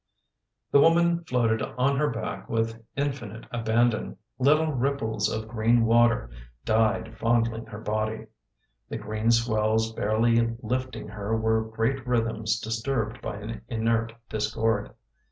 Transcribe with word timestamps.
The 0.71 0.79
woman 0.79 1.23
floated 1.25 1.61
on 1.61 1.95
her 1.97 2.09
back 2.09 2.49
with 2.49 2.83
infinite 2.95 3.45
abandon. 3.51 4.17
Little 4.39 4.71
ripples 4.73 5.31
of 5.31 5.47
green 5.47 5.85
water 5.85 6.31
died 6.65 7.15
fondling 7.19 7.67
her 7.67 7.77
body. 7.77 8.25
The 8.89 8.97
green 8.97 9.29
swells 9.29 9.93
barely 9.93 10.55
lifting 10.63 11.09
her 11.09 11.37
were 11.37 11.61
great 11.63 12.07
rhythms 12.07 12.59
disturbed 12.59 13.21
by 13.21 13.35
an 13.35 13.61
inert 13.67 14.13
discord. 14.27 14.91